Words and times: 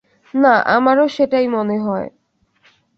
না, 0.33 0.53
আমারো 0.67 1.03
সেটাই 1.07 1.47
মনে 1.47 1.77
হয়। 1.79 2.07